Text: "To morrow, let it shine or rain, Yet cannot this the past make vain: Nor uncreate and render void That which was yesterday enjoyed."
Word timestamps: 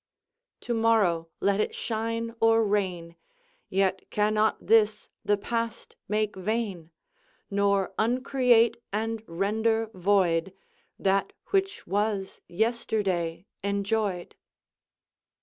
"To 0.61 0.73
morrow, 0.73 1.29
let 1.41 1.59
it 1.59 1.75
shine 1.75 2.33
or 2.41 2.63
rain, 2.65 3.17
Yet 3.69 4.09
cannot 4.09 4.65
this 4.65 5.09
the 5.23 5.37
past 5.37 5.95
make 6.07 6.35
vain: 6.35 6.89
Nor 7.51 7.93
uncreate 7.99 8.77
and 8.91 9.21
render 9.27 9.91
void 9.93 10.53
That 10.97 11.33
which 11.51 11.85
was 11.85 12.41
yesterday 12.47 13.45
enjoyed." 13.63 14.33